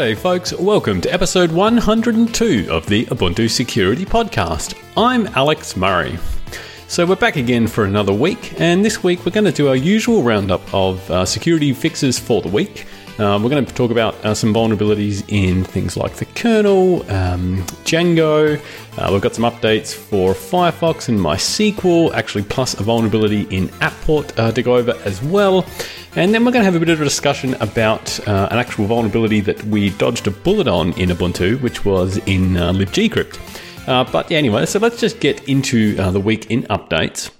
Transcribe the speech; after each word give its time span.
G'day, 0.00 0.16
folks. 0.16 0.54
Welcome 0.54 1.02
to 1.02 1.12
episode 1.12 1.52
102 1.52 2.68
of 2.70 2.86
the 2.86 3.04
Ubuntu 3.04 3.50
Security 3.50 4.06
Podcast. 4.06 4.74
I'm 4.96 5.26
Alex 5.36 5.76
Murray. 5.76 6.18
So, 6.88 7.04
we're 7.04 7.16
back 7.16 7.36
again 7.36 7.66
for 7.66 7.84
another 7.84 8.14
week, 8.14 8.58
and 8.58 8.82
this 8.82 9.02
week 9.02 9.26
we're 9.26 9.32
going 9.32 9.44
to 9.44 9.52
do 9.52 9.68
our 9.68 9.76
usual 9.76 10.22
roundup 10.22 10.62
of 10.72 11.10
uh, 11.10 11.26
security 11.26 11.74
fixes 11.74 12.18
for 12.18 12.40
the 12.40 12.48
week. 12.48 12.86
Um, 13.18 13.42
we're 13.42 13.50
going 13.50 13.66
to 13.66 13.74
talk 13.74 13.90
about 13.90 14.14
uh, 14.24 14.32
some 14.32 14.54
vulnerabilities 14.54 15.22
in 15.28 15.64
things 15.64 15.98
like 15.98 16.14
the 16.14 16.24
kernel, 16.24 17.02
um, 17.12 17.58
Django. 17.84 18.58
Uh, 18.96 19.10
we've 19.12 19.20
got 19.20 19.34
some 19.34 19.44
updates 19.44 19.94
for 19.94 20.32
Firefox 20.32 21.10
and 21.10 21.18
MySQL, 21.20 22.14
actually, 22.14 22.44
plus 22.44 22.72
a 22.72 22.82
vulnerability 22.82 23.42
in 23.54 23.68
Apport 23.80 24.32
uh, 24.38 24.50
to 24.52 24.62
go 24.62 24.76
over 24.76 24.92
as 25.04 25.22
well. 25.22 25.66
And 26.16 26.34
then 26.34 26.44
we're 26.44 26.50
going 26.50 26.62
to 26.62 26.64
have 26.64 26.74
a 26.74 26.80
bit 26.80 26.88
of 26.88 27.00
a 27.00 27.04
discussion 27.04 27.54
about 27.60 28.18
uh, 28.26 28.48
an 28.50 28.58
actual 28.58 28.86
vulnerability 28.86 29.40
that 29.42 29.62
we 29.64 29.90
dodged 29.90 30.26
a 30.26 30.30
bullet 30.30 30.66
on 30.66 30.92
in 30.94 31.10
Ubuntu, 31.10 31.60
which 31.62 31.84
was 31.84 32.18
in 32.26 32.56
uh, 32.56 32.72
libgcrypt. 32.72 33.38
Uh, 33.88 34.04
but 34.10 34.30
yeah, 34.30 34.38
anyway, 34.38 34.66
so 34.66 34.78
let's 34.78 34.98
just 34.98 35.20
get 35.20 35.48
into 35.48 35.94
the 35.94 36.20
week 36.20 36.50
in 36.50 36.64
updates. 36.64 37.30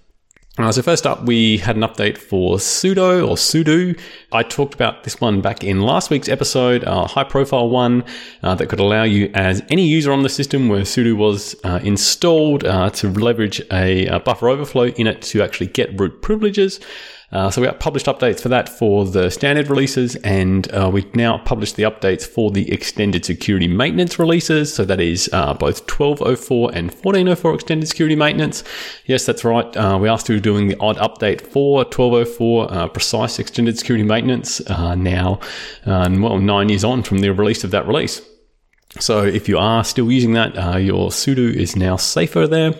Uh, 0.59 0.71
so 0.71 0.83
first 0.83 1.07
up, 1.07 1.25
we 1.25 1.57
had 1.57 1.77
an 1.77 1.83
update 1.83 2.19
for 2.19 2.57
sudo 2.57 3.27
or 3.27 3.37
sudo. 3.37 3.99
I 4.31 4.43
talked 4.43 4.75
about 4.75 5.05
this 5.05 5.19
one 5.19 5.41
back 5.41 5.65
in 5.65 5.81
last 5.81 6.11
week's 6.11 6.29
episode, 6.29 6.83
a 6.83 7.07
high 7.07 7.25
profile 7.25 7.71
one 7.71 8.05
uh, 8.43 8.57
that 8.57 8.69
could 8.69 8.81
allow 8.81 9.05
you 9.05 9.31
as 9.33 9.63
any 9.71 9.87
user 9.87 10.13
on 10.13 10.23
the 10.23 10.29
system 10.29 10.69
where 10.69 10.83
sudo 10.83 11.17
was 11.17 11.55
uh, 11.65 11.81
installed 11.83 12.65
uh, 12.65 12.91
to 12.91 13.09
leverage 13.09 13.63
a, 13.73 14.07
a 14.07 14.21
buffer 14.21 14.49
overflow 14.51 14.87
in 14.87 15.07
it 15.07 15.23
to 15.23 15.43
actually 15.43 15.69
get 15.69 15.99
root 15.99 16.21
privileges. 16.21 16.79
Uh, 17.33 17.49
so 17.49 17.63
we 17.63 17.71
published 17.71 18.07
updates 18.07 18.41
for 18.41 18.49
that 18.49 18.69
for 18.69 19.05
the 19.05 19.31
standard 19.31 19.69
releases, 19.69 20.17
and 20.17 20.73
uh, 20.75 20.91
we 20.93 21.09
now 21.15 21.39
published 21.39 21.77
the 21.77 21.85
updates 21.85 22.27
for 22.27 22.51
the 22.51 22.71
extended 22.73 23.25
security 23.25 23.69
maintenance 23.69 24.19
releases. 24.19 24.75
So 24.75 24.85
that 24.85 25.01
is 25.01 25.31
uh, 25.33 25.55
both 25.55 25.81
1204 25.89 26.71
and 26.75 26.91
1404 26.91 27.55
extended 27.55 27.87
security 27.87 28.17
maintenance. 28.17 28.65
Yes, 29.07 29.27
that's 29.27 29.45
right. 29.45 29.77
Uh, 29.77 29.99
we 30.01 30.09
are 30.09 30.19
still 30.19 30.41
doing 30.41 30.69
the 30.69 30.77
odd 30.81 30.97
update 30.97 31.41
for 31.41 31.85
1204 31.85 32.73
uh, 32.73 32.89
precise 32.89 33.39
extended 33.39 33.79
security 33.79 34.05
maintenance 34.05 34.61
uh, 34.69 34.97
now, 34.97 35.39
well, 35.87 36.39
nine 36.39 36.69
years 36.69 36.83
on 36.83 37.03
from 37.03 37.19
the 37.19 37.33
release 37.33 37.63
of 37.63 37.71
that 37.71 37.87
release. 37.87 38.21
So 38.99 39.23
if 39.23 39.49
you 39.49 39.57
are 39.57 39.85
still 39.85 40.11
using 40.11 40.33
that, 40.33 40.55
your 40.83 41.11
sudo 41.11 41.55
is 41.55 41.77
now 41.77 41.95
safer 41.95 42.49
there. 42.49 42.75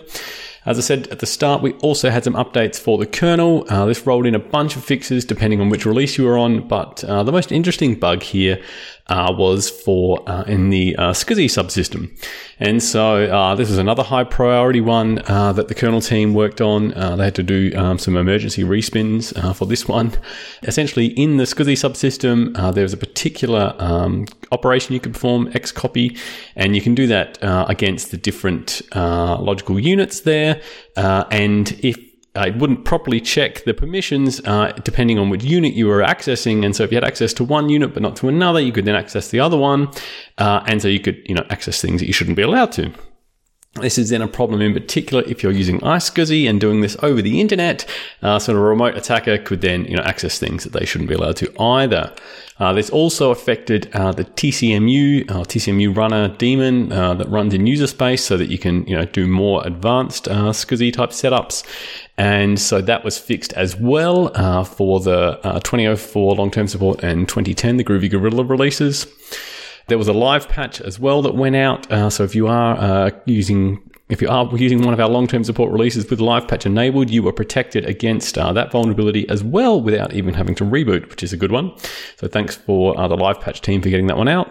As 0.63 0.77
I 0.77 0.81
said 0.81 1.07
at 1.07 1.17
the 1.17 1.25
start, 1.25 1.63
we 1.63 1.73
also 1.79 2.11
had 2.11 2.23
some 2.23 2.35
updates 2.35 2.79
for 2.79 2.99
the 2.99 3.07
kernel. 3.07 3.65
Uh, 3.67 3.85
this 3.85 4.05
rolled 4.05 4.27
in 4.27 4.35
a 4.35 4.39
bunch 4.39 4.75
of 4.75 4.83
fixes 4.83 5.25
depending 5.25 5.59
on 5.59 5.69
which 5.69 5.87
release 5.87 6.19
you 6.19 6.25
were 6.25 6.37
on, 6.37 6.67
but 6.67 7.03
uh, 7.03 7.23
the 7.23 7.31
most 7.31 7.51
interesting 7.51 7.95
bug 7.95 8.21
here 8.21 8.61
uh, 9.11 9.33
was 9.37 9.69
for 9.69 10.23
uh, 10.29 10.43
in 10.43 10.69
the 10.69 10.95
uh, 10.95 11.11
SCSI 11.11 11.45
subsystem. 11.45 12.09
And 12.59 12.81
so 12.81 13.25
uh, 13.25 13.55
this 13.55 13.69
was 13.69 13.77
another 13.77 14.03
high 14.03 14.23
priority 14.23 14.79
one 14.81 15.21
uh, 15.27 15.51
that 15.53 15.67
the 15.67 15.75
kernel 15.75 15.99
team 15.99 16.33
worked 16.33 16.61
on. 16.61 16.89
They 16.89 17.25
had 17.25 17.35
to 17.35 17.43
do 17.43 17.73
um, 17.75 17.97
some 17.97 18.15
emergency 18.15 18.63
respins 18.63 19.33
for 19.55 19.65
this 19.65 19.87
one. 19.87 20.13
Essentially, 20.63 21.07
in 21.07 21.37
the 21.37 21.43
SCSI 21.43 21.73
subsystem, 21.73 22.73
there 22.73 22.83
was 22.83 22.93
a 22.93 22.97
particular 22.97 23.75
um, 23.79 24.27
operation 24.51 24.93
you 24.93 24.99
could 24.99 25.13
perform, 25.13 25.51
xcopy, 25.51 26.17
and 26.55 26.75
you 26.75 26.81
can 26.81 26.95
do 26.95 27.07
that 27.07 27.37
against 27.41 28.11
the 28.11 28.17
different 28.17 28.81
logical 28.93 29.79
units 29.79 30.21
there. 30.21 30.50
And 31.31 31.71
if 31.83 31.97
uh, 32.35 32.45
it 32.47 32.55
wouldn't 32.55 32.85
properly 32.85 33.19
check 33.19 33.63
the 33.65 33.73
permissions 33.73 34.39
uh, 34.45 34.71
depending 34.83 35.19
on 35.19 35.29
which 35.29 35.43
unit 35.43 35.73
you 35.73 35.87
were 35.87 36.01
accessing. 36.01 36.63
And 36.63 36.73
so 36.75 36.83
if 36.83 36.91
you 36.91 36.95
had 36.95 37.03
access 37.03 37.33
to 37.33 37.43
one 37.43 37.67
unit 37.67 37.93
but 37.93 38.01
not 38.01 38.15
to 38.17 38.29
another, 38.29 38.59
you 38.59 38.71
could 38.71 38.85
then 38.85 38.95
access 38.95 39.29
the 39.29 39.39
other 39.41 39.57
one. 39.57 39.89
Uh, 40.37 40.63
and 40.65 40.81
so 40.81 40.87
you 40.87 40.99
could, 40.99 41.21
you 41.25 41.35
know, 41.35 41.45
access 41.49 41.81
things 41.81 41.99
that 41.99 42.07
you 42.07 42.13
shouldn't 42.13 42.37
be 42.37 42.43
allowed 42.43 42.71
to. 42.73 42.91
This 43.75 43.97
is 43.97 44.09
then 44.09 44.21
a 44.21 44.27
problem 44.27 44.61
in 44.61 44.73
particular 44.73 45.23
if 45.23 45.41
you're 45.41 45.51
using 45.53 45.79
iSCSI 45.79 46.49
and 46.49 46.59
doing 46.59 46.81
this 46.81 46.97
over 47.01 47.21
the 47.21 47.39
internet. 47.39 47.85
Uh, 48.21 48.37
so 48.37 48.53
a 48.53 48.59
remote 48.59 48.97
attacker 48.97 49.37
could 49.37 49.61
then 49.61 49.85
you 49.85 49.95
know 49.95 50.03
access 50.03 50.37
things 50.37 50.65
that 50.65 50.73
they 50.73 50.85
shouldn't 50.85 51.09
be 51.09 51.15
allowed 51.15 51.37
to 51.37 51.61
either. 51.61 52.13
Uh, 52.59 52.73
this 52.73 52.89
also 52.89 53.31
affected 53.31 53.89
uh, 53.93 54.11
the 54.11 54.25
TCMU 54.25 55.31
uh, 55.31 55.43
TCMU 55.45 55.95
runner 55.95 56.27
daemon 56.27 56.91
uh, 56.91 57.13
that 57.13 57.29
runs 57.29 57.53
in 57.53 57.65
user 57.65 57.87
space, 57.87 58.25
so 58.25 58.35
that 58.35 58.49
you 58.49 58.57
can 58.57 58.85
you 58.87 58.95
know 58.95 59.05
do 59.05 59.25
more 59.25 59.65
advanced 59.65 60.27
uh, 60.27 60.49
SCSI 60.49 60.91
type 60.91 61.11
setups. 61.11 61.63
And 62.17 62.59
so 62.59 62.81
that 62.81 63.05
was 63.05 63.17
fixed 63.17 63.53
as 63.53 63.77
well 63.77 64.31
uh, 64.35 64.65
for 64.65 64.99
the 64.99 65.39
2004 65.63 66.35
long 66.35 66.51
term 66.51 66.67
support 66.67 67.01
and 67.01 67.27
2010 67.27 67.77
the 67.77 67.85
Groovy 67.85 68.11
Gorilla 68.11 68.43
releases. 68.43 69.07
There 69.87 69.97
was 69.97 70.07
a 70.07 70.13
live 70.13 70.47
patch 70.47 70.81
as 70.81 70.99
well 70.99 71.21
that 71.23 71.35
went 71.35 71.55
out. 71.55 71.91
Uh, 71.91 72.09
so 72.09 72.23
if 72.23 72.35
you 72.35 72.47
are 72.47 72.77
uh, 72.77 73.11
using 73.25 73.81
if 74.11 74.21
you 74.21 74.27
are 74.27 74.45
using 74.57 74.81
one 74.81 74.93
of 74.93 74.99
our 74.99 75.07
long-term 75.07 75.45
support 75.45 75.71
releases 75.71 76.09
with 76.09 76.19
live 76.19 76.45
patch 76.45 76.65
enabled, 76.65 77.09
you 77.09 77.25
are 77.29 77.33
protected 77.33 77.85
against 77.85 78.37
uh, 78.37 78.51
that 78.51 78.69
vulnerability 78.69 79.27
as 79.29 79.41
well 79.41 79.81
without 79.81 80.13
even 80.13 80.33
having 80.33 80.53
to 80.55 80.65
reboot, 80.65 81.09
which 81.09 81.23
is 81.23 81.31
a 81.31 81.37
good 81.37 81.51
one. 81.51 81.73
So 82.17 82.27
thanks 82.27 82.53
for 82.53 82.99
uh, 82.99 83.07
the 83.07 83.15
live 83.15 83.39
patch 83.39 83.61
team 83.61 83.81
for 83.81 83.87
getting 83.87 84.07
that 84.07 84.17
one 84.17 84.27
out. 84.27 84.49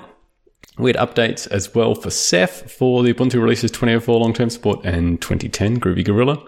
We 0.78 0.88
had 0.88 0.96
updates 0.96 1.46
as 1.48 1.74
well 1.74 1.94
for 1.94 2.08
Ceph 2.08 2.70
for 2.72 3.02
the 3.02 3.12
Ubuntu 3.12 3.34
releases 3.34 3.70
2004 3.70 4.18
long-term 4.18 4.48
support 4.48 4.82
and 4.86 5.20
2010 5.20 5.78
Groovy 5.78 6.06
Gorilla. 6.06 6.38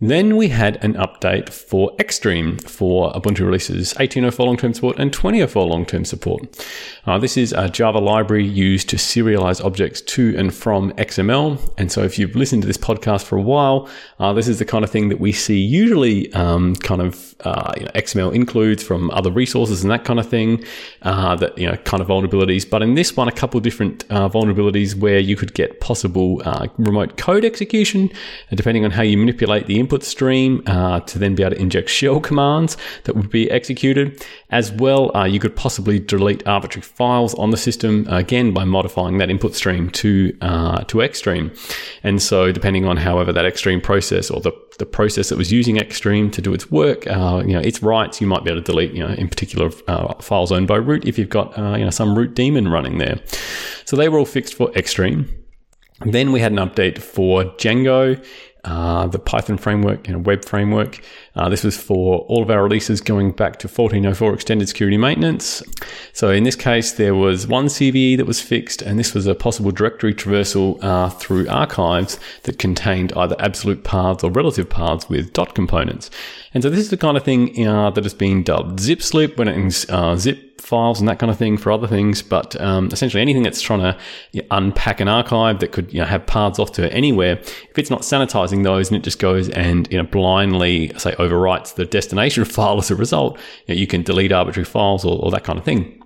Then 0.00 0.36
we 0.36 0.48
had 0.48 0.84
an 0.84 0.94
update 0.94 1.50
for 1.50 1.94
Xstream 1.98 2.60
for 2.68 3.12
Ubuntu 3.12 3.46
releases 3.46 3.94
1804 3.94 4.46
long-term 4.46 4.74
support 4.74 4.98
and 4.98 5.12
2004 5.12 5.66
long-term 5.66 6.04
support. 6.04 6.66
Uh, 7.06 7.16
this 7.18 7.36
is 7.36 7.52
a 7.52 7.68
Java 7.68 8.00
library 8.00 8.44
used 8.44 8.88
to 8.88 8.96
serialize 8.96 9.64
objects 9.64 10.00
to 10.00 10.34
and 10.36 10.52
from 10.52 10.90
XML. 10.94 11.60
And 11.78 11.92
so 11.92 12.02
if 12.02 12.18
you've 12.18 12.34
listened 12.34 12.62
to 12.62 12.66
this 12.66 12.76
podcast 12.76 13.22
for 13.24 13.38
a 13.38 13.42
while, 13.42 13.88
uh, 14.18 14.32
this 14.32 14.48
is 14.48 14.58
the 14.58 14.64
kind 14.64 14.84
of 14.84 14.90
thing 14.90 15.10
that 15.10 15.20
we 15.20 15.30
see 15.30 15.60
usually 15.60 16.32
um, 16.32 16.74
kind 16.76 17.00
of 17.00 17.36
uh, 17.44 17.72
you 17.76 17.84
know, 17.84 17.90
XML 17.92 18.34
includes 18.34 18.82
from 18.82 19.12
other 19.12 19.30
resources 19.30 19.84
and 19.84 19.92
that 19.92 20.04
kind 20.04 20.18
of 20.18 20.28
thing, 20.28 20.64
uh, 21.02 21.36
that, 21.36 21.56
you 21.56 21.68
know, 21.68 21.76
kind 21.78 22.00
of 22.00 22.08
vulnerabilities. 22.08 22.68
But 22.68 22.82
in 22.82 22.94
this 22.94 23.16
one, 23.16 23.28
a 23.28 23.32
couple 23.32 23.58
of 23.58 23.64
different 23.64 24.04
uh, 24.10 24.28
vulnerabilities 24.28 24.96
where 24.96 25.20
you 25.20 25.36
could 25.36 25.54
get 25.54 25.80
possible 25.80 26.42
uh, 26.44 26.66
remote 26.78 27.16
code 27.16 27.44
execution, 27.44 28.10
depending 28.50 28.84
on 28.84 28.90
how 28.90 29.02
you 29.02 29.16
manipulate 29.16 29.66
the 29.66 29.78
input 29.84 30.02
stream 30.02 30.62
uh, 30.66 31.00
to 31.00 31.18
then 31.18 31.34
be 31.34 31.42
able 31.42 31.54
to 31.56 31.60
inject 31.60 31.90
shell 31.90 32.20
commands 32.20 32.76
that 33.04 33.14
would 33.14 33.28
be 33.28 33.50
executed. 33.50 34.24
As 34.50 34.72
well, 34.72 35.14
uh, 35.14 35.24
you 35.24 35.38
could 35.38 35.54
possibly 35.56 35.98
delete 35.98 36.46
arbitrary 36.46 36.82
files 36.82 37.34
on 37.34 37.50
the 37.50 37.56
system 37.56 38.06
again 38.08 38.54
by 38.54 38.64
modifying 38.64 39.18
that 39.18 39.28
input 39.28 39.54
stream 39.54 39.90
to 39.90 40.34
uh, 40.40 40.84
to 40.84 40.98
Xstream. 40.98 41.44
And 42.02 42.22
so, 42.22 42.50
depending 42.50 42.86
on 42.86 42.96
however 42.96 43.32
that 43.32 43.44
Xstream 43.44 43.82
process 43.82 44.30
or 44.30 44.40
the 44.40 44.52
the 44.78 44.86
process 44.86 45.28
that 45.28 45.38
was 45.38 45.52
using 45.52 45.76
Xstream 45.76 46.32
to 46.32 46.40
do 46.40 46.52
its 46.54 46.70
work, 46.70 47.06
uh, 47.06 47.42
you 47.46 47.52
know, 47.52 47.60
its 47.60 47.82
rights, 47.82 48.20
you 48.20 48.26
might 48.26 48.42
be 48.44 48.50
able 48.50 48.60
to 48.62 48.72
delete, 48.72 48.92
you 48.92 49.06
know, 49.06 49.14
in 49.14 49.28
particular 49.28 49.70
uh, 49.86 50.14
files 50.14 50.50
owned 50.50 50.66
by 50.66 50.76
root 50.76 51.04
if 51.04 51.18
you've 51.18 51.28
got, 51.28 51.56
uh, 51.58 51.76
you 51.76 51.84
know, 51.84 51.90
some 51.90 52.16
root 52.18 52.34
daemon 52.34 52.68
running 52.68 52.98
there. 52.98 53.20
So 53.84 53.96
they 53.96 54.08
were 54.08 54.18
all 54.18 54.24
fixed 54.24 54.54
for 54.54 54.68
Xstream. 54.70 55.28
Then 56.00 56.32
we 56.32 56.40
had 56.40 56.52
an 56.52 56.58
update 56.58 56.98
for 56.98 57.44
Django 57.44 58.24
uh, 58.64 59.06
the 59.06 59.18
Python 59.18 59.56
framework 59.56 60.06
and 60.08 60.16
a 60.16 60.18
web 60.18 60.44
framework. 60.44 61.00
Uh, 61.36 61.48
this 61.48 61.64
was 61.64 61.76
for 61.76 62.20
all 62.20 62.42
of 62.42 62.50
our 62.50 62.62
releases 62.62 63.00
going 63.00 63.32
back 63.32 63.58
to 63.58 63.68
1404 63.68 64.34
extended 64.34 64.68
security 64.68 64.96
maintenance. 64.96 65.62
So 66.12 66.30
in 66.30 66.44
this 66.44 66.56
case, 66.56 66.92
there 66.92 67.14
was 67.14 67.46
one 67.46 67.66
CVE 67.66 68.16
that 68.16 68.26
was 68.26 68.40
fixed, 68.40 68.82
and 68.82 68.98
this 68.98 69.14
was 69.14 69.26
a 69.26 69.34
possible 69.34 69.70
directory 69.70 70.14
traversal 70.14 70.82
uh, 70.82 71.10
through 71.10 71.48
archives 71.48 72.18
that 72.44 72.58
contained 72.58 73.12
either 73.16 73.36
absolute 73.38 73.84
paths 73.84 74.24
or 74.24 74.30
relative 74.30 74.70
paths 74.70 75.08
with 75.08 75.32
dot 75.32 75.54
components. 75.54 76.10
And 76.54 76.62
so 76.62 76.70
this 76.70 76.80
is 76.80 76.90
the 76.90 76.96
kind 76.96 77.16
of 77.16 77.24
thing 77.24 77.66
uh, 77.66 77.90
that 77.90 78.04
has 78.04 78.14
been 78.14 78.42
dubbed 78.42 78.80
zip 78.80 79.02
slip 79.02 79.36
when 79.36 79.48
it's 79.48 79.88
uh, 79.90 80.16
files 80.58 81.00
and 81.00 81.08
that 81.08 81.18
kind 81.18 81.30
of 81.30 81.38
thing 81.38 81.56
for 81.56 81.72
other 81.72 81.86
things, 81.86 82.22
but 82.22 82.58
um, 82.60 82.88
essentially 82.92 83.20
anything 83.20 83.42
that's 83.42 83.60
trying 83.60 83.80
to 83.80 83.96
you 84.32 84.42
know, 84.42 84.48
unpack 84.50 85.00
an 85.00 85.08
archive 85.08 85.60
that 85.60 85.72
could 85.72 85.92
you 85.92 86.00
know, 86.00 86.06
have 86.06 86.26
paths 86.26 86.58
off 86.58 86.72
to 86.72 86.92
anywhere, 86.92 87.38
if 87.38 87.78
it's 87.78 87.90
not 87.90 88.02
sanitizing 88.02 88.64
those 88.64 88.88
and 88.88 88.96
it 88.96 89.02
just 89.02 89.18
goes 89.18 89.48
and 89.50 89.90
you 89.90 89.98
know 89.98 90.04
blindly 90.04 90.92
say 90.96 91.12
overwrites 91.16 91.74
the 91.74 91.84
destination 91.84 92.44
file 92.44 92.78
as 92.78 92.90
a 92.90 92.96
result, 92.96 93.38
you, 93.66 93.74
know, 93.74 93.80
you 93.80 93.86
can 93.86 94.02
delete 94.02 94.32
arbitrary 94.32 94.64
files 94.64 95.04
or, 95.04 95.18
or 95.22 95.30
that 95.30 95.44
kind 95.44 95.58
of 95.58 95.64
thing. 95.64 96.03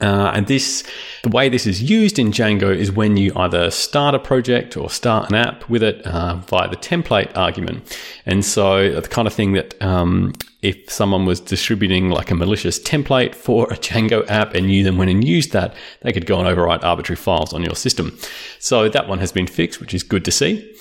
Uh, 0.00 0.32
and 0.34 0.48
this, 0.48 0.82
the 1.22 1.28
way 1.28 1.48
this 1.48 1.64
is 1.64 1.80
used 1.80 2.18
in 2.18 2.32
Django 2.32 2.74
is 2.74 2.90
when 2.90 3.16
you 3.16 3.32
either 3.36 3.70
start 3.70 4.16
a 4.16 4.18
project 4.18 4.76
or 4.76 4.90
start 4.90 5.30
an 5.30 5.36
app 5.36 5.68
with 5.68 5.82
it 5.82 6.04
uh, 6.04 6.36
via 6.36 6.68
the 6.68 6.76
template 6.76 7.34
argument. 7.36 7.96
And 8.26 8.44
so 8.44 9.00
the 9.00 9.08
kind 9.08 9.28
of 9.28 9.32
thing 9.32 9.52
that 9.52 9.80
um, 9.80 10.32
if 10.62 10.90
someone 10.90 11.24
was 11.24 11.40
distributing 11.40 12.10
like 12.10 12.32
a 12.32 12.34
malicious 12.34 12.80
template 12.80 13.34
for 13.36 13.72
a 13.72 13.76
Django 13.76 14.28
app 14.28 14.54
and 14.54 14.72
you 14.72 14.82
then 14.82 14.98
went 14.98 15.10
and 15.10 15.22
used 15.22 15.52
that, 15.52 15.72
they 16.02 16.12
could 16.12 16.26
go 16.26 16.40
and 16.40 16.48
overwrite 16.48 16.82
arbitrary 16.82 17.16
files 17.16 17.52
on 17.52 17.62
your 17.62 17.76
system. 17.76 18.18
So 18.58 18.88
that 18.88 19.06
one 19.06 19.20
has 19.20 19.30
been 19.30 19.46
fixed, 19.46 19.80
which 19.80 19.94
is 19.94 20.02
good 20.02 20.24
to 20.24 20.32
see. 20.32 20.74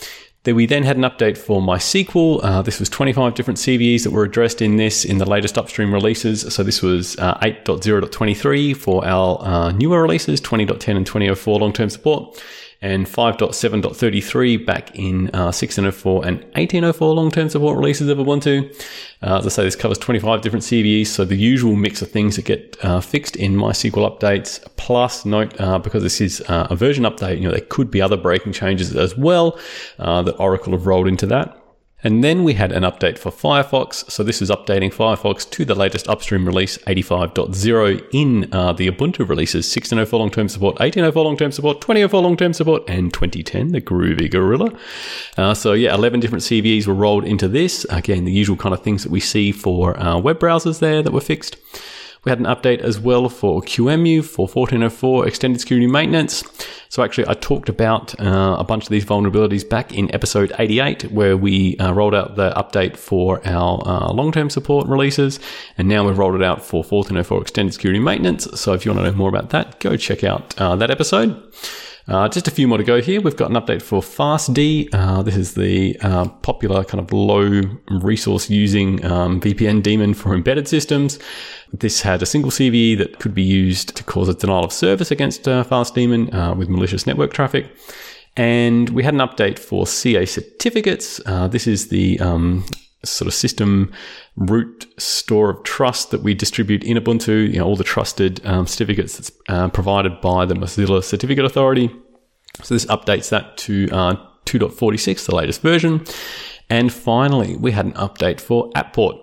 Then 0.45 0.55
we 0.55 0.67
then 0.67 0.83
had 0.83 0.95
an 0.95 1.03
update 1.03 1.37
for 1.37 1.59
MySQL. 1.59 2.39
Uh, 2.43 2.61
this 2.61 2.79
was 2.79 2.87
25 2.87 3.33
different 3.33 3.57
CVEs 3.57 4.03
that 4.03 4.11
were 4.11 4.23
addressed 4.23 4.61
in 4.61 4.77
this 4.77 5.03
in 5.03 5.17
the 5.17 5.25
latest 5.25 5.57
upstream 5.57 5.91
releases. 5.91 6.53
So 6.53 6.63
this 6.63 6.81
was 6.83 7.17
uh, 7.17 7.37
8.0.23 7.39 8.77
for 8.77 9.03
our 9.05 9.41
uh, 9.41 9.71
newer 9.71 10.01
releases, 10.01 10.39
20.10 10.39 10.97
and 10.97 11.05
20.04 11.05 11.59
long-term 11.59 11.89
support 11.89 12.41
and 12.85 13.07
5.7.33 13.07 14.63
back 14.63 14.95
in 14.95 15.29
uh, 15.33 15.49
1604 15.49 16.27
and 16.27 16.37
1804 16.53 17.15
long-term 17.15 17.49
support 17.49 17.77
releases 17.79 18.09
of 18.09 18.19
Ubuntu. 18.19 18.71
Uh, 19.23 19.39
as 19.39 19.47
I 19.47 19.49
say, 19.49 19.63
this 19.63 19.75
covers 19.75 19.97
25 19.97 20.41
different 20.41 20.63
CVEs, 20.63 21.07
so 21.07 21.25
the 21.25 21.35
usual 21.35 21.75
mix 21.75 22.03
of 22.03 22.11
things 22.11 22.35
that 22.35 22.45
get 22.45 22.77
uh, 22.83 23.01
fixed 23.01 23.35
in 23.37 23.55
MySQL 23.55 24.19
updates. 24.19 24.63
Plus, 24.75 25.25
note 25.25 25.59
uh, 25.59 25.79
because 25.79 26.03
this 26.03 26.21
is 26.21 26.41
uh, 26.41 26.67
a 26.69 26.75
version 26.75 27.05
update, 27.05 27.39
you 27.39 27.45
know 27.45 27.51
there 27.51 27.65
could 27.69 27.89
be 27.89 28.03
other 28.03 28.17
breaking 28.17 28.53
changes 28.53 28.95
as 28.95 29.17
well 29.17 29.59
uh, 29.97 30.21
that 30.21 30.33
Oracle 30.33 30.73
have 30.73 30.85
rolled 30.85 31.07
into 31.07 31.25
that. 31.25 31.64
And 32.05 32.23
then 32.23 32.43
we 32.43 32.53
had 32.53 32.71
an 32.71 32.83
update 32.83 33.17
for 33.17 33.31
Firefox. 33.31 34.11
So 34.11 34.21
this 34.21 34.39
is 34.39 34.51
updating 34.51 34.93
Firefox 34.93 35.49
to 35.49 35.65
the 35.65 35.73
latest 35.73 36.07
upstream 36.07 36.45
release 36.45 36.77
85.0 36.85 38.07
in 38.11 38.47
uh, 38.53 38.73
the 38.73 38.91
Ubuntu 38.91 39.27
releases 39.27 39.65
16.04 39.65 40.13
long-term 40.13 40.47
support, 40.47 40.75
18.04 40.75 41.15
long-term 41.15 41.51
support, 41.51 41.81
20.04 41.81 42.21
long-term 42.21 42.53
support, 42.53 42.83
and 42.87 43.11
2010, 43.11 43.69
the 43.69 43.81
Groovy 43.81 44.29
Gorilla. 44.29 44.71
Uh, 45.35 45.55
so 45.55 45.73
yeah, 45.73 45.95
11 45.95 46.19
different 46.19 46.43
CVEs 46.43 46.85
were 46.85 46.93
rolled 46.93 47.25
into 47.25 47.47
this. 47.47 47.87
Again, 47.89 48.25
the 48.25 48.31
usual 48.31 48.55
kind 48.55 48.75
of 48.75 48.83
things 48.83 49.01
that 49.01 49.11
we 49.11 49.19
see 49.19 49.51
for 49.51 49.99
uh, 49.99 50.19
web 50.19 50.37
browsers 50.37 50.77
there 50.77 51.01
that 51.01 51.11
were 51.11 51.21
fixed. 51.21 51.57
We 52.23 52.29
had 52.29 52.39
an 52.39 52.45
update 52.45 52.81
as 52.81 52.99
well 52.99 53.29
for 53.29 53.61
QEMU 53.61 54.23
for 54.23 54.47
1404 54.47 55.27
extended 55.27 55.59
security 55.59 55.87
maintenance. 55.87 56.43
So 56.95 57.03
actually, 57.03 57.27
I 57.27 57.33
talked 57.33 57.67
about 57.67 58.17
uh, 58.21 58.55
a 58.57 58.63
bunch 58.63 58.83
of 58.83 58.89
these 58.89 59.03
vulnerabilities 59.03 59.67
back 59.67 59.93
in 59.93 60.09
episode 60.15 60.53
88, 60.57 61.11
where 61.11 61.35
we 61.35 61.75
uh, 61.75 61.91
rolled 61.91 62.15
out 62.15 62.37
the 62.37 62.51
update 62.51 62.95
for 62.95 63.45
our 63.45 63.85
uh, 63.85 64.13
long-term 64.13 64.49
support 64.49 64.87
releases, 64.87 65.41
and 65.77 65.89
now 65.89 66.07
we've 66.07 66.17
rolled 66.17 66.35
it 66.35 66.41
out 66.41 66.63
for 66.63 66.83
1404 66.83 67.41
extended 67.41 67.73
security 67.73 67.99
maintenance. 67.99 68.47
So 68.57 68.71
if 68.71 68.85
you 68.85 68.93
want 68.93 69.03
to 69.03 69.11
know 69.11 69.17
more 69.17 69.27
about 69.27 69.49
that, 69.49 69.77
go 69.81 69.97
check 69.97 70.23
out 70.23 70.57
uh, 70.57 70.77
that 70.77 70.89
episode. 70.89 71.31
Uh, 72.07 72.29
just 72.29 72.47
a 72.47 72.51
few 72.51 72.67
more 72.67 72.77
to 72.77 72.83
go 72.83 73.01
here. 73.01 73.19
We've 73.19 73.35
got 73.35 73.49
an 73.49 73.55
update 73.55 73.81
for 73.81 74.01
FastD. 74.01 74.89
Uh, 74.93 75.23
this 75.23 75.35
is 75.35 75.55
the 75.55 75.97
uh, 76.01 76.29
popular 76.29 76.83
kind 76.83 77.03
of 77.03 77.11
low 77.11 77.61
resource 77.89 78.49
using 78.49 79.03
um, 79.03 79.41
VPN 79.41 79.81
daemon 79.81 80.13
for 80.13 80.35
embedded 80.35 80.67
systems. 80.67 81.17
This 81.73 82.01
had 82.01 82.21
a 82.21 82.25
single 82.27 82.51
CVE 82.51 82.97
that 82.99 83.19
could 83.19 83.33
be 83.33 83.41
used 83.41 83.95
to 83.95 84.03
cause 84.03 84.29
a 84.29 84.35
denial 84.35 84.65
of 84.65 84.71
service 84.71 85.09
against 85.09 85.47
uh, 85.47 85.63
FastDaemon 85.63 86.33
uh, 86.33 86.53
with 86.53 86.69
malicious 86.69 87.07
network 87.07 87.33
traffic. 87.33 87.67
And 88.37 88.89
we 88.89 89.03
had 89.03 89.15
an 89.15 89.21
update 89.21 89.57
for 89.57 89.87
CA 89.87 90.25
certificates. 90.25 91.19
Uh, 91.25 91.47
this 91.47 91.65
is 91.65 91.87
the 91.87 92.19
um, 92.19 92.65
sort 93.05 93.27
of 93.27 93.33
system 93.33 93.91
root 94.35 94.85
store 94.97 95.49
of 95.49 95.63
trust 95.63 96.11
that 96.11 96.21
we 96.21 96.33
distribute 96.33 96.83
in 96.83 96.97
Ubuntu, 96.97 97.51
you 97.51 97.59
know, 97.59 97.65
all 97.65 97.75
the 97.75 97.83
trusted 97.83 98.45
um, 98.45 98.67
certificates 98.67 99.17
that's 99.17 99.31
uh, 99.49 99.69
provided 99.69 100.19
by 100.21 100.45
the 100.45 100.55
Mozilla 100.55 101.03
Certificate 101.03 101.45
Authority. 101.45 101.89
So 102.63 102.73
this 102.73 102.85
updates 102.85 103.29
that 103.29 103.57
to 103.57 103.89
uh, 103.91 104.15
2.46, 104.45 105.25
the 105.25 105.35
latest 105.35 105.61
version. 105.61 106.05
And 106.69 106.91
finally, 106.91 107.55
we 107.57 107.71
had 107.71 107.85
an 107.85 107.93
update 107.93 108.39
for 108.39 108.69
Apport. 108.71 109.19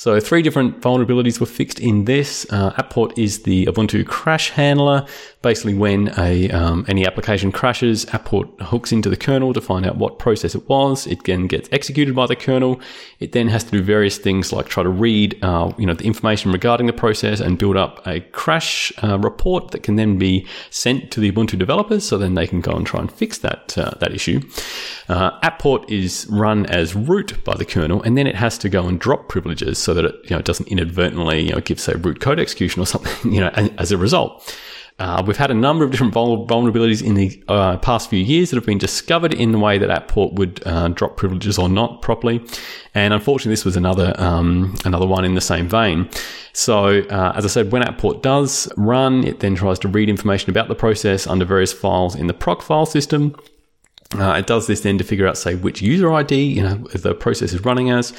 So 0.00 0.18
three 0.18 0.40
different 0.40 0.80
vulnerabilities 0.80 1.40
were 1.40 1.46
fixed 1.46 1.78
in 1.78 2.06
this. 2.06 2.46
Uh, 2.48 2.72
Apport 2.82 3.18
is 3.18 3.42
the 3.42 3.66
Ubuntu 3.66 4.06
crash 4.06 4.48
handler. 4.48 5.04
Basically, 5.42 5.74
when 5.74 6.14
a 6.16 6.50
um, 6.52 6.86
any 6.88 7.06
application 7.06 7.52
crashes, 7.52 8.06
Apport 8.06 8.62
hooks 8.62 8.92
into 8.92 9.10
the 9.10 9.16
kernel 9.18 9.52
to 9.52 9.60
find 9.60 9.84
out 9.84 9.98
what 9.98 10.18
process 10.18 10.54
it 10.54 10.66
was. 10.70 11.06
It 11.06 11.24
then 11.24 11.46
gets 11.46 11.68
executed 11.70 12.14
by 12.14 12.26
the 12.26 12.34
kernel. 12.34 12.80
It 13.18 13.32
then 13.32 13.48
has 13.48 13.62
to 13.64 13.70
do 13.70 13.82
various 13.82 14.16
things 14.16 14.54
like 14.54 14.68
try 14.68 14.82
to 14.82 14.88
read, 14.88 15.38
uh, 15.44 15.70
you 15.76 15.84
know, 15.84 15.92
the 15.92 16.04
information 16.04 16.50
regarding 16.50 16.86
the 16.86 16.94
process 16.94 17.38
and 17.38 17.58
build 17.58 17.76
up 17.76 18.00
a 18.06 18.20
crash 18.20 18.94
uh, 19.04 19.18
report 19.18 19.72
that 19.72 19.82
can 19.82 19.96
then 19.96 20.16
be 20.16 20.46
sent 20.70 21.10
to 21.10 21.20
the 21.20 21.30
Ubuntu 21.30 21.58
developers, 21.58 22.08
so 22.08 22.16
then 22.16 22.36
they 22.36 22.46
can 22.46 22.62
go 22.62 22.72
and 22.72 22.86
try 22.86 23.00
and 23.00 23.12
fix 23.12 23.36
that 23.36 23.76
uh, 23.76 23.90
that 24.00 24.14
issue. 24.14 24.40
Uh, 25.10 25.38
Apport 25.40 25.90
is 25.90 26.26
run 26.30 26.64
as 26.66 26.96
root 26.96 27.44
by 27.44 27.54
the 27.54 27.66
kernel, 27.66 28.02
and 28.02 28.16
then 28.16 28.26
it 28.26 28.36
has 28.36 28.56
to 28.56 28.70
go 28.70 28.86
and 28.86 28.98
drop 28.98 29.28
privileges 29.28 29.89
so 29.89 29.89
that 29.94 30.04
it 30.04 30.14
you 30.24 30.36
know 30.36 30.42
doesn't 30.42 30.68
inadvertently 30.68 31.40
you 31.40 31.52
know 31.52 31.60
give 31.60 31.80
say 31.80 31.94
root 31.94 32.20
code 32.20 32.38
execution 32.38 32.82
or 32.82 32.86
something 32.86 33.32
you 33.32 33.40
know 33.40 33.50
as 33.78 33.92
a 33.92 33.98
result. 33.98 34.56
Uh, 34.98 35.22
we've 35.26 35.38
had 35.38 35.50
a 35.50 35.54
number 35.54 35.82
of 35.82 35.90
different 35.90 36.12
vulnerabilities 36.12 37.02
in 37.02 37.14
the 37.14 37.42
uh, 37.48 37.78
past 37.78 38.10
few 38.10 38.22
years 38.22 38.50
that 38.50 38.56
have 38.56 38.66
been 38.66 38.76
discovered 38.76 39.32
in 39.32 39.50
the 39.50 39.58
way 39.58 39.78
that 39.78 39.88
Apport 39.88 40.34
would 40.34 40.62
uh, 40.66 40.88
drop 40.88 41.16
privileges 41.16 41.58
or 41.58 41.70
not 41.70 42.02
properly, 42.02 42.38
and 42.94 43.14
unfortunately, 43.14 43.52
this 43.52 43.64
was 43.64 43.76
another 43.76 44.12
um, 44.18 44.74
another 44.84 45.06
one 45.06 45.24
in 45.24 45.34
the 45.34 45.40
same 45.40 45.66
vein. 45.70 46.06
So, 46.52 47.00
uh, 47.04 47.32
as 47.34 47.46
I 47.46 47.48
said, 47.48 47.72
when 47.72 47.80
Apport 47.80 48.20
does 48.20 48.70
run, 48.76 49.24
it 49.26 49.40
then 49.40 49.54
tries 49.54 49.78
to 49.80 49.88
read 49.88 50.10
information 50.10 50.50
about 50.50 50.68
the 50.68 50.74
process 50.74 51.26
under 51.26 51.46
various 51.46 51.72
files 51.72 52.14
in 52.14 52.26
the 52.26 52.34
proc 52.34 52.60
file 52.60 52.84
system. 52.84 53.34
Uh, 54.18 54.32
it 54.32 54.46
does 54.48 54.66
this 54.66 54.80
then 54.80 54.98
to 54.98 55.04
figure 55.04 55.26
out, 55.26 55.38
say, 55.38 55.54
which 55.54 55.80
user 55.80 56.12
ID 56.12 56.42
you 56.42 56.62
know 56.62 56.74
the 56.94 57.14
process 57.14 57.52
is 57.52 57.64
running 57.64 57.90
as, 57.90 58.10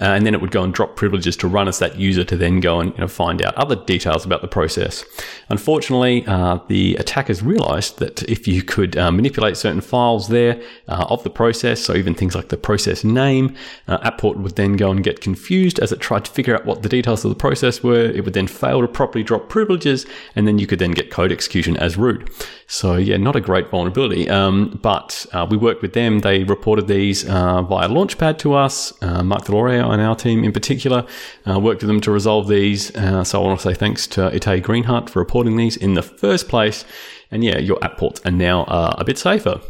uh, 0.00 0.04
and 0.04 0.24
then 0.24 0.32
it 0.32 0.40
would 0.40 0.50
go 0.50 0.62
and 0.62 0.72
drop 0.72 0.96
privileges 0.96 1.36
to 1.36 1.46
run 1.46 1.68
as 1.68 1.78
that 1.78 1.96
user 1.96 2.24
to 2.24 2.34
then 2.34 2.60
go 2.60 2.80
and 2.80 2.92
you 2.94 3.00
know, 3.00 3.06
find 3.06 3.42
out 3.42 3.54
other 3.56 3.76
details 3.76 4.24
about 4.24 4.40
the 4.40 4.48
process. 4.48 5.04
Unfortunately, 5.50 6.26
uh, 6.26 6.58
the 6.68 6.96
attackers 6.96 7.42
realized 7.42 7.98
that 7.98 8.22
if 8.22 8.48
you 8.48 8.62
could 8.62 8.96
uh, 8.96 9.12
manipulate 9.12 9.58
certain 9.58 9.82
files 9.82 10.28
there 10.28 10.58
uh, 10.88 11.04
of 11.10 11.22
the 11.24 11.30
process, 11.30 11.78
so 11.78 11.94
even 11.94 12.14
things 12.14 12.34
like 12.34 12.48
the 12.48 12.56
process 12.56 13.04
name, 13.04 13.54
uh, 13.86 13.98
Apport 13.98 14.38
would 14.38 14.56
then 14.56 14.76
go 14.76 14.90
and 14.90 15.04
get 15.04 15.20
confused 15.20 15.78
as 15.78 15.92
it 15.92 16.00
tried 16.00 16.24
to 16.24 16.30
figure 16.30 16.54
out 16.54 16.64
what 16.64 16.82
the 16.82 16.88
details 16.88 17.22
of 17.22 17.28
the 17.28 17.36
process 17.36 17.82
were. 17.82 18.06
It 18.06 18.24
would 18.24 18.34
then 18.34 18.46
fail 18.46 18.80
to 18.80 18.88
properly 18.88 19.22
drop 19.22 19.50
privileges, 19.50 20.06
and 20.36 20.48
then 20.48 20.58
you 20.58 20.66
could 20.66 20.78
then 20.78 20.92
get 20.92 21.10
code 21.10 21.32
execution 21.32 21.76
as 21.76 21.98
root. 21.98 22.30
So 22.66 22.96
yeah, 22.96 23.18
not 23.18 23.36
a 23.36 23.40
great 23.40 23.70
vulnerability, 23.70 24.28
um, 24.30 24.80
but 24.82 25.26
uh, 25.34 25.46
we 25.50 25.56
worked 25.56 25.82
with 25.82 25.94
them. 25.94 26.20
They 26.20 26.44
reported 26.44 26.86
these 26.86 27.28
uh, 27.28 27.62
via 27.62 27.88
Launchpad 27.88 28.38
to 28.38 28.54
us. 28.54 28.92
Uh, 29.02 29.24
Marc 29.24 29.42
Deslauriers 29.42 29.84
on 29.84 29.98
our 29.98 30.14
team 30.14 30.44
in 30.44 30.52
particular 30.52 31.06
uh, 31.48 31.58
worked 31.58 31.82
with 31.82 31.88
them 31.88 32.00
to 32.02 32.12
resolve 32.12 32.46
these. 32.46 32.94
Uh, 32.94 33.24
so 33.24 33.42
I 33.42 33.46
want 33.46 33.60
to 33.60 33.68
say 33.68 33.74
thanks 33.74 34.06
to 34.08 34.30
Itai 34.30 34.62
Greenhut 34.62 35.10
for 35.10 35.18
reporting 35.18 35.56
these 35.56 35.76
in 35.76 35.94
the 35.94 36.02
first 36.02 36.48
place. 36.48 36.84
And 37.32 37.42
yeah, 37.42 37.58
your 37.58 37.78
Apports 37.82 38.20
are 38.24 38.30
now 38.30 38.62
uh, 38.64 38.94
a 38.96 39.04
bit 39.04 39.18
safer. 39.18 39.60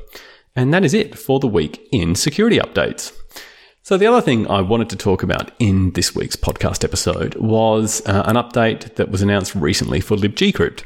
And 0.55 0.73
that 0.75 0.85
is 0.85 0.93
it 0.93 1.19
for 1.19 1.41
the 1.41 1.49
week 1.49 1.89
in 1.91 2.15
security 2.15 2.59
updates. 2.59 3.13
So, 3.83 3.99
the 3.99 4.07
other 4.07 4.23
thing 4.23 4.47
I 4.49 4.63
wanted 4.63 4.89
to 4.91 4.97
talk 4.97 5.23
about 5.23 5.51
in 5.59 5.91
this 5.91 6.15
week's 6.15 6.37
podcast 6.37 6.85
episode 6.85 7.35
was 7.35 8.01
an 8.07 8.37
update 8.37 8.95
that 8.95 9.11
was 9.11 9.21
announced 9.21 9.55
recently 9.55 10.01
for 10.01 10.17
libgcrypt 10.17 10.85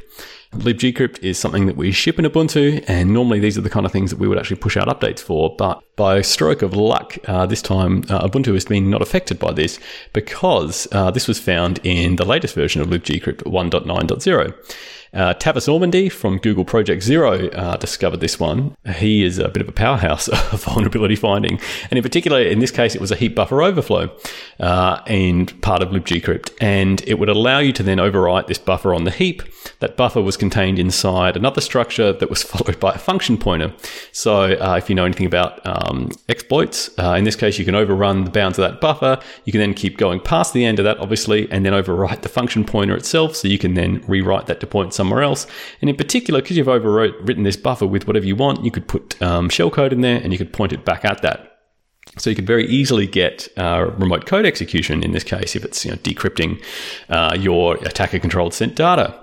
libgcrypt 0.52 1.22
is 1.22 1.38
something 1.38 1.66
that 1.66 1.76
we 1.76 1.92
ship 1.92 2.18
in 2.18 2.24
Ubuntu, 2.24 2.84
and 2.88 3.12
normally 3.12 3.38
these 3.38 3.58
are 3.58 3.62
the 3.62 3.70
kind 3.70 3.84
of 3.84 3.92
things 3.92 4.10
that 4.10 4.18
we 4.18 4.26
would 4.26 4.38
actually 4.38 4.56
push 4.56 4.76
out 4.76 4.88
updates 4.88 5.20
for. 5.20 5.54
But 5.56 5.82
by 5.96 6.22
stroke 6.22 6.62
of 6.62 6.74
luck, 6.74 7.18
uh, 7.26 7.46
this 7.46 7.62
time 7.62 8.04
uh, 8.08 8.26
Ubuntu 8.26 8.54
has 8.54 8.64
been 8.64 8.90
not 8.90 9.02
affected 9.02 9.38
by 9.38 9.52
this 9.52 9.78
because 10.12 10.88
uh, 10.92 11.10
this 11.10 11.28
was 11.28 11.38
found 11.38 11.80
in 11.84 12.16
the 12.16 12.24
latest 12.24 12.54
version 12.54 12.80
of 12.80 12.88
libgcrypt 12.88 13.42
1.9.0. 13.44 14.54
Uh, 15.14 15.34
Tavis 15.34 15.68
Ormandy 15.68 16.10
from 16.10 16.38
Google 16.38 16.64
Project 16.64 17.02
Zero 17.02 17.48
uh, 17.48 17.76
discovered 17.76 18.20
this 18.20 18.38
one. 18.38 18.76
He 18.96 19.24
is 19.24 19.38
a 19.38 19.48
bit 19.48 19.62
of 19.62 19.68
a 19.68 19.72
powerhouse 19.72 20.28
of 20.52 20.62
vulnerability 20.64 21.16
finding. 21.16 21.58
And 21.90 21.96
in 21.96 22.02
particular, 22.02 22.40
in 22.40 22.58
this 22.58 22.70
case, 22.70 22.94
it 22.94 23.00
was 23.00 23.10
a 23.10 23.16
heap 23.16 23.34
buffer 23.34 23.62
overflow 23.62 24.10
uh, 24.60 25.00
and 25.06 25.60
part 25.62 25.82
of 25.82 25.90
libgcrypt. 25.90 26.50
And 26.60 27.02
it 27.06 27.18
would 27.18 27.28
allow 27.28 27.58
you 27.58 27.72
to 27.74 27.82
then 27.82 27.98
overwrite 27.98 28.46
this 28.46 28.58
buffer 28.58 28.94
on 28.94 29.04
the 29.04 29.10
heap. 29.10 29.42
That 29.80 29.96
buffer 29.96 30.20
was 30.20 30.36
contained 30.36 30.78
inside 30.78 31.36
another 31.36 31.60
structure 31.60 32.12
that 32.12 32.28
was 32.30 32.42
followed 32.48 32.78
by 32.80 32.94
a 32.94 32.98
function 32.98 33.38
pointer. 33.38 33.72
So 34.12 34.52
uh, 34.54 34.76
if 34.78 34.88
you 34.88 34.94
know 34.94 35.04
anything 35.04 35.26
about 35.26 35.64
um, 35.64 36.10
exploits, 36.28 36.90
uh, 36.98 37.14
in 37.14 37.24
this 37.24 37.36
case, 37.36 37.58
you 37.58 37.64
can 37.64 37.74
overrun 37.74 38.24
the 38.24 38.30
bounds 38.30 38.58
of 38.58 38.70
that 38.70 38.80
buffer. 38.80 39.20
You 39.44 39.52
can 39.52 39.60
then 39.60 39.74
keep 39.74 39.96
going 39.96 40.20
past 40.20 40.52
the 40.52 40.64
end 40.64 40.78
of 40.78 40.84
that, 40.84 40.98
obviously, 40.98 41.50
and 41.50 41.64
then 41.64 41.72
overwrite 41.72 42.22
the 42.22 42.28
function 42.28 42.64
pointer 42.64 42.96
itself. 42.96 43.36
So 43.36 43.48
you 43.48 43.58
can 43.58 43.74
then 43.74 44.04
rewrite 44.06 44.46
that 44.46 44.60
to 44.60 44.66
point 44.66 44.92
somewhere 44.98 45.22
else. 45.22 45.46
And 45.80 45.88
in 45.88 45.96
particular, 45.96 46.42
because 46.42 46.56
you've 46.56 46.66
overwritten 46.66 47.44
this 47.44 47.56
buffer 47.56 47.86
with 47.86 48.06
whatever 48.06 48.26
you 48.26 48.36
want, 48.36 48.64
you 48.64 48.70
could 48.70 48.86
put 48.86 49.20
um, 49.22 49.48
shellcode 49.48 49.92
in 49.92 50.02
there 50.02 50.20
and 50.22 50.32
you 50.32 50.38
could 50.38 50.52
point 50.52 50.72
it 50.72 50.84
back 50.84 51.04
at 51.04 51.22
that. 51.22 51.58
So 52.18 52.30
you 52.30 52.36
could 52.36 52.46
very 52.46 52.66
easily 52.66 53.06
get 53.06 53.48
uh, 53.56 53.90
remote 53.96 54.26
code 54.26 54.44
execution 54.44 55.02
in 55.02 55.12
this 55.12 55.24
case 55.24 55.54
if 55.54 55.64
it's 55.64 55.84
you 55.84 55.92
know, 55.92 55.96
decrypting 55.98 56.62
uh, 57.08 57.36
your 57.38 57.76
attacker 57.76 58.18
controlled 58.18 58.54
sent 58.54 58.74
data. 58.74 59.14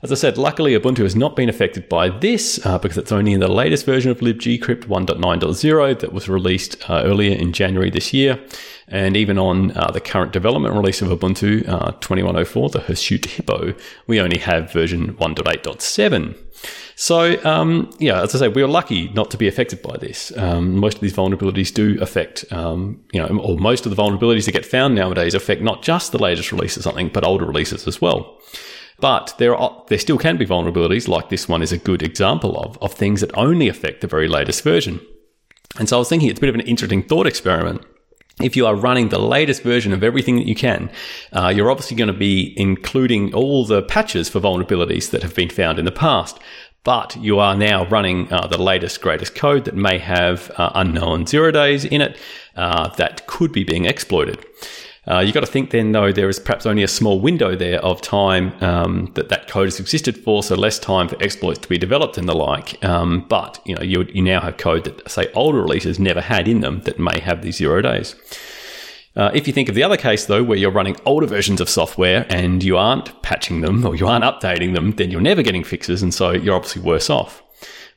As 0.00 0.12
I 0.12 0.14
said, 0.14 0.38
luckily 0.38 0.78
Ubuntu 0.78 0.98
has 0.98 1.16
not 1.16 1.34
been 1.34 1.48
affected 1.48 1.88
by 1.88 2.08
this 2.08 2.64
uh, 2.64 2.78
because 2.78 2.96
it's 2.96 3.10
only 3.10 3.32
in 3.32 3.40
the 3.40 3.48
latest 3.48 3.84
version 3.84 4.12
of 4.12 4.20
libgcrypt 4.20 4.84
1.9.0 4.84 5.98
that 5.98 6.12
was 6.12 6.28
released 6.28 6.88
uh, 6.88 7.02
earlier 7.04 7.36
in 7.36 7.52
January 7.52 7.90
this 7.90 8.12
year. 8.12 8.38
And 8.86 9.16
even 9.16 9.38
on 9.38 9.76
uh, 9.76 9.90
the 9.90 10.00
current 10.00 10.32
development 10.32 10.76
release 10.76 11.02
of 11.02 11.08
Ubuntu 11.08 11.68
uh, 11.68 11.90
2104, 12.00 12.70
the 12.70 12.80
Hirsute 12.80 13.26
Hippo, 13.26 13.74
we 14.06 14.20
only 14.20 14.38
have 14.38 14.72
version 14.72 15.14
1.8.7. 15.14 16.36
So, 16.94 17.44
um, 17.44 17.90
yeah, 17.98 18.22
as 18.22 18.36
I 18.36 18.38
say, 18.38 18.48
we 18.48 18.62
are 18.62 18.68
lucky 18.68 19.08
not 19.10 19.32
to 19.32 19.36
be 19.36 19.48
affected 19.48 19.82
by 19.82 19.96
this. 19.96 20.36
Um, 20.36 20.76
most 20.76 20.94
of 20.94 21.00
these 21.00 21.12
vulnerabilities 21.12 21.74
do 21.74 21.98
affect, 22.00 22.44
um, 22.52 23.04
you 23.12 23.20
know, 23.20 23.38
or 23.40 23.58
most 23.58 23.84
of 23.84 23.94
the 23.94 24.00
vulnerabilities 24.00 24.46
that 24.46 24.52
get 24.52 24.66
found 24.66 24.94
nowadays 24.94 25.34
affect 25.34 25.60
not 25.60 25.82
just 25.82 26.12
the 26.12 26.18
latest 26.18 26.52
release 26.52 26.76
of 26.76 26.84
something, 26.84 27.08
but 27.08 27.24
older 27.24 27.46
releases 27.46 27.86
as 27.88 28.00
well. 28.00 28.38
But 29.00 29.34
there 29.38 29.56
are 29.56 29.84
there 29.88 29.98
still 29.98 30.18
can 30.18 30.36
be 30.36 30.46
vulnerabilities, 30.46 31.08
like 31.08 31.28
this 31.28 31.48
one 31.48 31.62
is 31.62 31.72
a 31.72 31.78
good 31.78 32.02
example 32.02 32.58
of, 32.58 32.76
of 32.82 32.92
things 32.92 33.20
that 33.20 33.36
only 33.36 33.68
affect 33.68 34.00
the 34.00 34.06
very 34.06 34.28
latest 34.28 34.62
version. 34.62 35.00
And 35.78 35.88
so 35.88 35.96
I 35.96 35.98
was 35.98 36.08
thinking 36.08 36.28
it's 36.28 36.38
a 36.38 36.40
bit 36.40 36.48
of 36.48 36.54
an 36.54 36.62
interesting 36.62 37.02
thought 37.02 37.26
experiment. 37.26 37.84
If 38.40 38.56
you 38.56 38.66
are 38.66 38.74
running 38.74 39.08
the 39.08 39.18
latest 39.18 39.62
version 39.62 39.92
of 39.92 40.04
everything 40.04 40.36
that 40.36 40.46
you 40.46 40.54
can, 40.54 40.90
uh, 41.32 41.52
you're 41.54 41.70
obviously 41.70 41.96
going 41.96 42.12
to 42.12 42.18
be 42.18 42.54
including 42.56 43.34
all 43.34 43.64
the 43.64 43.82
patches 43.82 44.28
for 44.28 44.40
vulnerabilities 44.40 45.10
that 45.10 45.22
have 45.22 45.34
been 45.34 45.50
found 45.50 45.78
in 45.78 45.84
the 45.84 45.92
past. 45.92 46.38
But 46.84 47.16
you 47.16 47.38
are 47.40 47.56
now 47.56 47.86
running 47.86 48.32
uh, 48.32 48.46
the 48.46 48.56
latest, 48.56 49.00
greatest 49.02 49.34
code 49.34 49.64
that 49.64 49.74
may 49.74 49.98
have 49.98 50.50
uh, 50.56 50.70
unknown 50.74 51.26
zero 51.26 51.50
days 51.50 51.84
in 51.84 52.00
it 52.00 52.16
uh, 52.56 52.88
that 52.96 53.26
could 53.26 53.52
be 53.52 53.64
being 53.64 53.84
exploited. 53.84 54.44
Uh, 55.10 55.20
you've 55.20 55.32
got 55.32 55.40
to 55.40 55.46
think 55.46 55.70
then, 55.70 55.92
though, 55.92 56.12
there 56.12 56.28
is 56.28 56.38
perhaps 56.38 56.66
only 56.66 56.82
a 56.82 56.88
small 56.88 57.18
window 57.18 57.56
there 57.56 57.82
of 57.82 58.02
time 58.02 58.52
um, 58.62 59.10
that 59.14 59.30
that 59.30 59.48
code 59.48 59.66
has 59.66 59.80
existed 59.80 60.18
for, 60.18 60.42
so 60.42 60.54
less 60.54 60.78
time 60.78 61.08
for 61.08 61.16
exploits 61.22 61.58
to 61.60 61.68
be 61.68 61.78
developed 61.78 62.18
and 62.18 62.28
the 62.28 62.34
like. 62.34 62.82
Um, 62.84 63.24
but 63.26 63.58
you 63.64 63.74
know, 63.74 63.82
you, 63.82 64.02
you 64.12 64.20
now 64.20 64.40
have 64.40 64.58
code 64.58 64.84
that, 64.84 65.10
say, 65.10 65.32
older 65.32 65.62
releases 65.62 65.98
never 65.98 66.20
had 66.20 66.46
in 66.46 66.60
them 66.60 66.82
that 66.82 66.98
may 66.98 67.20
have 67.20 67.42
these 67.42 67.56
zero 67.56 67.80
days. 67.80 68.14
Uh, 69.16 69.30
if 69.34 69.46
you 69.46 69.52
think 69.52 69.70
of 69.70 69.74
the 69.74 69.82
other 69.82 69.96
case, 69.96 70.26
though, 70.26 70.44
where 70.44 70.58
you're 70.58 70.70
running 70.70 70.96
older 71.06 71.26
versions 71.26 71.60
of 71.60 71.70
software 71.70 72.26
and 72.28 72.62
you 72.62 72.76
aren't 72.76 73.22
patching 73.22 73.62
them 73.62 73.84
or 73.86 73.96
you 73.96 74.06
aren't 74.06 74.24
updating 74.24 74.74
them, 74.74 74.92
then 74.92 75.10
you're 75.10 75.20
never 75.22 75.42
getting 75.42 75.64
fixes, 75.64 76.02
and 76.02 76.12
so 76.12 76.32
you're 76.32 76.54
obviously 76.54 76.82
worse 76.82 77.08
off. 77.08 77.42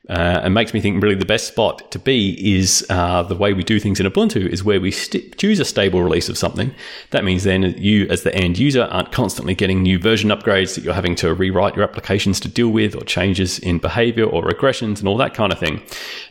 Uh, 0.10 0.41
and 0.43 0.53
makes 0.55 0.74
me 0.74 0.81
think 0.81 1.01
really 1.01 1.15
the 1.15 1.25
best 1.25 1.48
spot 1.48 1.91
to 1.91 2.00
be 2.00 2.55
is 2.58 2.84
uh, 2.89 3.22
the 3.22 3.36
way 3.36 3.53
we 3.53 3.63
do 3.63 3.79
things 3.79 4.00
in 4.00 4.05
Ubuntu 4.08 4.48
is 4.48 4.63
where 4.63 4.81
we 4.81 4.89
st- 4.89 5.38
choose 5.38 5.60
a 5.60 5.63
stable 5.63 6.01
release 6.01 6.27
of 6.27 6.39
something. 6.39 6.74
That 7.12 7.24
means 7.24 7.43
then 7.43 7.75
you, 7.77 8.08
as 8.10 8.24
the 8.24 8.34
end 8.34 8.58
user, 8.58 8.86
aren't 8.86 9.12
constantly 9.12 9.53
getting 9.53 9.84
new 9.84 10.00
version 10.00 10.31
upgrades 10.31 10.74
that 10.74 10.84
you're 10.84 10.96
having 10.96 11.15
to 11.17 11.36
rewrite 11.36 11.75
your 11.75 11.84
applications 11.84 12.39
to 12.39 12.48
deal 12.48 12.70
with, 12.70 12.96
or 12.96 13.03
changes 13.03 13.60
in 13.60 13.77
behavior 13.77 14.25
or 14.25 14.43
regressions 14.43 15.00
and 15.00 15.08
all 15.08 15.17
that 15.17 15.36
kind 15.36 15.53
of 15.53 15.60
thing. 15.60 15.84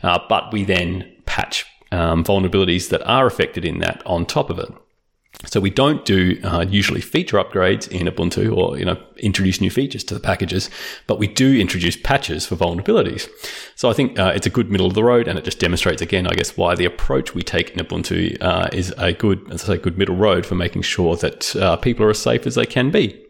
Uh, 0.03 0.19
but 0.27 0.51
we 0.51 0.65
then 0.65 1.09
patch 1.25 1.65
um, 1.93 2.25
vulnerabilities 2.25 2.89
that 2.89 3.01
are 3.03 3.25
affected 3.25 3.63
in 3.63 3.79
that 3.79 4.05
on 4.05 4.25
top 4.25 4.49
of 4.49 4.59
it. 4.59 4.69
So 5.45 5.59
we 5.59 5.71
don't 5.71 6.05
do 6.05 6.39
uh, 6.43 6.65
usually 6.69 7.01
feature 7.01 7.37
upgrades 7.37 7.87
in 7.87 8.07
Ubuntu 8.07 8.55
or 8.55 8.77
you 8.77 8.85
know 8.85 9.01
introduce 9.17 9.59
new 9.59 9.71
features 9.71 10.03
to 10.05 10.13
the 10.13 10.19
packages, 10.19 10.69
but 11.07 11.17
we 11.17 11.27
do 11.27 11.59
introduce 11.59 11.97
patches 11.97 12.45
for 12.45 12.55
vulnerabilities. 12.55 13.27
So 13.75 13.89
I 13.89 13.93
think 13.93 14.19
uh, 14.19 14.33
it's 14.35 14.45
a 14.45 14.51
good 14.51 14.69
middle 14.69 14.85
of 14.85 14.93
the 14.93 15.03
road, 15.03 15.27
and 15.27 15.39
it 15.39 15.45
just 15.45 15.59
demonstrates 15.59 16.01
again, 16.01 16.27
I 16.27 16.33
guess, 16.33 16.57
why 16.57 16.75
the 16.75 16.85
approach 16.85 17.33
we 17.33 17.41
take 17.41 17.71
in 17.71 17.83
Ubuntu 17.83 18.37
uh, 18.41 18.69
is 18.71 18.93
a 18.97 19.13
good, 19.13 19.51
as 19.51 19.63
I 19.63 19.75
say, 19.75 19.77
good 19.77 19.97
middle 19.97 20.15
road 20.15 20.45
for 20.45 20.55
making 20.55 20.83
sure 20.83 21.15
that 21.17 21.55
uh, 21.55 21.75
people 21.77 22.05
are 22.05 22.11
as 22.11 22.19
safe 22.19 22.45
as 22.45 22.55
they 22.55 22.65
can 22.65 22.91
be. 22.91 23.25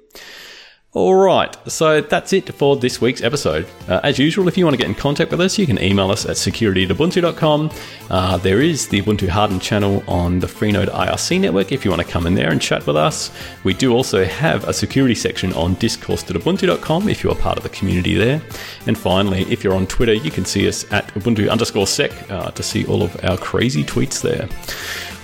All 0.93 1.15
right, 1.15 1.55
so 1.71 2.01
that's 2.01 2.33
it 2.33 2.53
for 2.53 2.75
this 2.75 2.99
week's 2.99 3.21
episode. 3.23 3.65
Uh, 3.87 4.01
as 4.03 4.19
usual, 4.19 4.49
if 4.49 4.57
you 4.57 4.65
want 4.65 4.73
to 4.73 4.77
get 4.77 4.89
in 4.89 4.93
contact 4.93 5.31
with 5.31 5.39
us, 5.39 5.57
you 5.57 5.65
can 5.65 5.81
email 5.81 6.11
us 6.11 6.25
at 6.25 6.35
security@ubuntu.com. 6.35 7.71
Uh, 8.09 8.35
there 8.35 8.59
is 8.59 8.89
the 8.89 9.01
Ubuntu 9.01 9.29
Hardened 9.29 9.61
channel 9.61 10.03
on 10.05 10.39
the 10.39 10.47
Freenode 10.47 10.89
IRC 10.89 11.39
network 11.39 11.71
if 11.71 11.85
you 11.85 11.91
want 11.91 12.05
to 12.05 12.07
come 12.11 12.27
in 12.27 12.35
there 12.35 12.51
and 12.51 12.61
chat 12.61 12.85
with 12.85 12.97
us. 12.97 13.31
We 13.63 13.73
do 13.73 13.93
also 13.93 14.25
have 14.25 14.67
a 14.67 14.73
security 14.73 15.15
section 15.15 15.53
on 15.53 15.75
discourse.ubuntu.com 15.75 17.07
if 17.07 17.23
you 17.23 17.31
are 17.31 17.37
part 17.37 17.55
of 17.55 17.63
the 17.63 17.69
community 17.69 18.15
there. 18.15 18.41
And 18.85 18.97
finally, 18.97 19.43
if 19.43 19.63
you're 19.63 19.75
on 19.75 19.87
Twitter, 19.87 20.13
you 20.13 20.29
can 20.29 20.43
see 20.43 20.67
us 20.67 20.91
at 20.91 21.07
ubuntu 21.13 21.49
underscore 21.49 21.87
sec 21.87 22.11
uh, 22.29 22.51
to 22.51 22.63
see 22.63 22.85
all 22.87 23.01
of 23.01 23.17
our 23.23 23.37
crazy 23.37 23.85
tweets 23.85 24.21
there. 24.21 24.49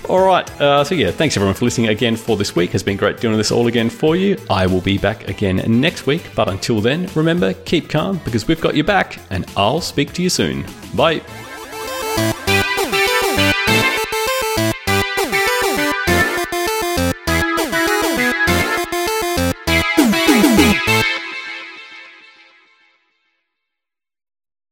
All 0.08 0.24
right. 0.24 0.48
Uh, 0.60 0.82
so, 0.84 0.94
yeah, 0.94 1.10
thanks 1.10 1.36
everyone 1.36 1.54
for 1.54 1.66
listening 1.66 1.88
again 1.88 2.16
for 2.16 2.36
this 2.36 2.56
week. 2.56 2.74
It's 2.74 2.82
been 2.82 2.96
great 2.96 3.20
doing 3.20 3.36
this 3.36 3.52
all 3.52 3.66
again 3.66 3.90
for 3.90 4.16
you. 4.16 4.38
I 4.48 4.66
will 4.66 4.80
be 4.80 4.96
back 4.96 5.28
again 5.28 5.62
next 5.80 6.06
week. 6.06 6.30
But 6.34 6.48
until 6.48 6.80
then, 6.80 7.10
remember, 7.14 7.52
keep 7.52 7.90
calm 7.90 8.18
because 8.24 8.48
we've 8.48 8.60
got 8.60 8.74
your 8.74 8.84
back, 8.84 9.18
and 9.30 9.44
I'll 9.56 9.82
speak 9.82 10.14
to 10.14 10.22
you 10.22 10.30
soon. 10.30 10.64
Bye. 10.94 11.20